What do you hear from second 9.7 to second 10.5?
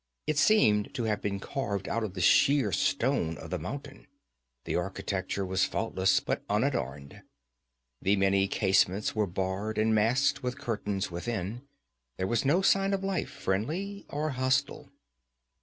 and masked